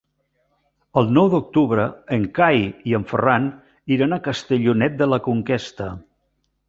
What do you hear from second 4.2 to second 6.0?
Castellonet de la Conquesta.